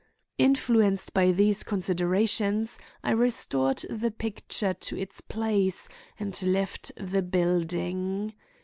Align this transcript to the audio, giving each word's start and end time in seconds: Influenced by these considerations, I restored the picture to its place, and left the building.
Influenced 0.39 1.13
by 1.13 1.31
these 1.31 1.61
considerations, 1.61 2.79
I 3.03 3.11
restored 3.11 3.85
the 3.87 4.09
picture 4.09 4.73
to 4.73 4.97
its 4.97 5.21
place, 5.21 5.89
and 6.19 6.41
left 6.41 6.91
the 6.97 7.21
building. 7.21 8.33